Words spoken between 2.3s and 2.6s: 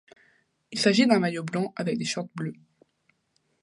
bleus.